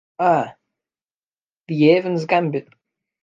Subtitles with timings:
[0.17, 0.55] Ah,
[1.67, 2.67] the Evans Gambit!